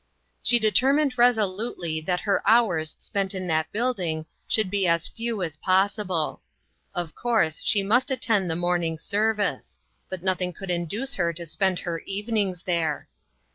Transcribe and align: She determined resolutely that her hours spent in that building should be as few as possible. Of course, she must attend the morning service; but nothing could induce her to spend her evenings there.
She 0.41 0.57
determined 0.57 1.15
resolutely 1.19 2.01
that 2.01 2.21
her 2.21 2.41
hours 2.43 2.95
spent 2.97 3.35
in 3.35 3.45
that 3.49 3.71
building 3.71 4.25
should 4.47 4.71
be 4.71 4.87
as 4.87 5.07
few 5.07 5.43
as 5.43 5.57
possible. 5.57 6.41
Of 6.95 7.13
course, 7.13 7.61
she 7.63 7.83
must 7.83 8.09
attend 8.09 8.49
the 8.49 8.55
morning 8.55 8.97
service; 8.97 9.77
but 10.09 10.23
nothing 10.23 10.53
could 10.53 10.71
induce 10.71 11.13
her 11.13 11.31
to 11.33 11.45
spend 11.45 11.77
her 11.81 11.99
evenings 11.99 12.63
there. 12.63 13.09